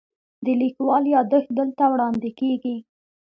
د 0.45 0.47
لیکوال 0.61 1.03
یادښت 1.15 1.49
دلته 1.57 1.83
وړاندې 1.93 2.29
کیږي. 2.39 2.75